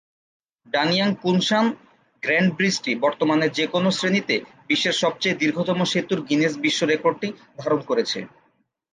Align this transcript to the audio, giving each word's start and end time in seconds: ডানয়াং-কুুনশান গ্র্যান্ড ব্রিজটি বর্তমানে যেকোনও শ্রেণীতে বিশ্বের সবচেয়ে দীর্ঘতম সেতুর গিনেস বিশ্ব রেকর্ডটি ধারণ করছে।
ডানয়াং-কুুনশান 0.67 1.65
গ্র্যান্ড 2.23 2.51
ব্রিজটি 2.57 2.91
বর্তমানে 2.95 3.45
যেকোনও 3.57 3.91
শ্রেণীতে 3.91 4.35
বিশ্বের 4.67 4.95
সবচেয়ে 5.03 5.39
দীর্ঘতম 5.41 5.79
সেতুর 5.91 6.19
গিনেস 6.27 6.53
বিশ্ব 6.63 6.81
রেকর্ডটি 6.85 7.27
ধারণ 7.59 7.81
করছে। 7.89 8.19